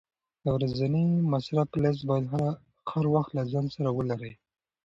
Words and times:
د 0.43 0.45
ورځني 0.55 1.05
مصرف 1.31 1.69
لیست 1.83 2.03
باید 2.09 2.25
هر 2.91 3.05
وخت 3.15 3.31
له 3.37 3.43
ځان 3.51 3.65
سره 3.75 3.89
ولرې. 3.97 4.33